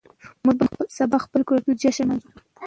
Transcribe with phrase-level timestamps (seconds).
[0.43, 0.65] موږ به
[0.97, 2.29] سبا خپل کلتوري جشن ولمانځو.